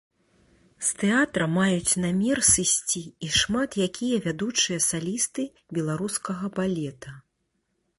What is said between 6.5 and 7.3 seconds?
балета.